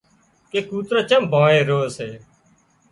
ڪي 0.51 0.59
ڪوترو 0.69 1.01
چم 1.09 1.21
ڀانهي 1.31 1.61
رو 1.69 1.79
سي 1.95 2.09